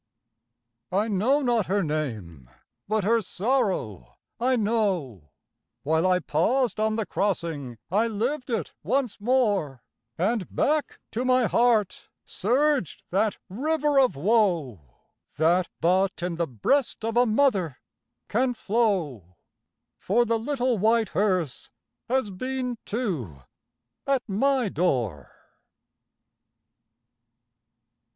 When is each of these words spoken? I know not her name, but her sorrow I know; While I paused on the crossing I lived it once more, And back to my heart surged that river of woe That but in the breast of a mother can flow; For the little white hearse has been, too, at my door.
I 0.91 1.09
know 1.09 1.43
not 1.43 1.67
her 1.67 1.83
name, 1.83 2.49
but 2.87 3.03
her 3.03 3.21
sorrow 3.21 4.15
I 4.39 4.55
know; 4.55 5.29
While 5.83 6.07
I 6.07 6.17
paused 6.17 6.79
on 6.79 6.95
the 6.95 7.05
crossing 7.05 7.77
I 7.91 8.07
lived 8.07 8.49
it 8.49 8.73
once 8.81 9.19
more, 9.21 9.83
And 10.17 10.49
back 10.55 10.99
to 11.11 11.23
my 11.23 11.45
heart 11.45 12.09
surged 12.25 13.03
that 13.11 13.37
river 13.47 13.99
of 13.99 14.15
woe 14.15 14.81
That 15.37 15.69
but 15.79 16.23
in 16.23 16.33
the 16.33 16.47
breast 16.47 17.05
of 17.05 17.15
a 17.15 17.27
mother 17.27 17.77
can 18.27 18.55
flow; 18.55 19.35
For 19.99 20.25
the 20.25 20.39
little 20.39 20.79
white 20.79 21.09
hearse 21.09 21.69
has 22.09 22.31
been, 22.31 22.79
too, 22.87 23.43
at 24.07 24.23
my 24.27 24.67
door. 24.67 25.31